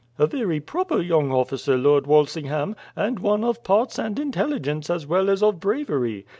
[0.17, 5.29] "A very proper young officer, Lord Walsingham; and one of parts and intelligence as well
[5.29, 6.25] as of bravery.